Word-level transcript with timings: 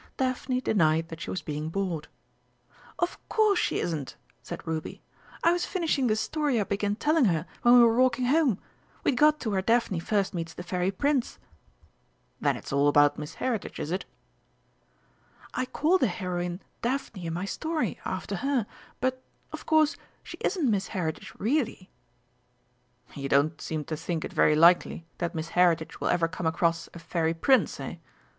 Daphne 0.17 0.61
denied 0.61 1.09
that 1.09 1.21
she 1.21 1.29
was 1.29 1.43
being 1.43 1.69
bored. 1.69 2.07
"Of 2.97 3.19
course 3.29 3.59
she 3.59 3.77
isn't!" 3.79 4.15
said 4.41 4.65
Ruby; 4.65 4.99
"I 5.43 5.53
was 5.53 5.67
finishing 5.67 6.07
the 6.07 6.15
story 6.15 6.59
I 6.59 6.63
began 6.63 6.95
telling 6.95 7.25
her 7.25 7.45
when 7.61 7.75
we 7.75 7.83
were 7.83 7.95
walking 7.95 8.25
home. 8.25 8.57
We'd 9.03 9.15
got 9.15 9.39
to 9.41 9.51
where 9.51 9.61
Daphne 9.61 9.99
first 9.99 10.33
meets 10.33 10.55
the 10.55 10.63
Fairy 10.63 10.89
Prince." 10.89 11.37
"Then 12.39 12.57
it's 12.57 12.73
all 12.73 12.87
about 12.87 13.19
Miss 13.19 13.35
Heritage, 13.35 13.79
is 13.79 13.91
it?" 13.91 14.05
"I 15.53 15.67
call 15.67 15.99
the 15.99 16.07
heroine 16.07 16.63
'Daphne' 16.81 17.27
in 17.27 17.33
my 17.35 17.45
story, 17.45 17.99
after 18.03 18.37
her 18.37 18.65
but, 19.01 19.21
of 19.53 19.67
course, 19.67 19.95
she 20.23 20.39
isn't 20.41 20.71
Miss 20.71 20.87
Heritage 20.87 21.31
really." 21.37 21.91
"You 23.13 23.29
don't 23.29 23.61
seem 23.61 23.83
to 23.83 23.95
think 23.95 24.25
it 24.25 24.33
very 24.33 24.55
likely 24.55 25.05
that 25.19 25.35
Miss 25.35 25.49
Heritage 25.49 25.99
will 26.01 26.07
ever 26.09 26.27
come 26.27 26.47
across 26.47 26.89
a 26.91 26.97
Fairy 26.97 27.35
Prince, 27.35 27.79
eh!" 27.79 27.97